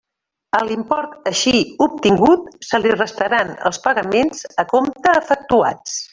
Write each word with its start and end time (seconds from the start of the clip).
A 0.59 0.59
l'import 0.69 1.29
així 1.31 1.53
obtingut 1.87 2.47
se 2.69 2.79
li 2.85 2.95
restaran 2.95 3.53
els 3.71 3.81
pagaments 3.85 4.43
a 4.65 4.67
compte 4.75 5.15
efectuats. 5.21 5.97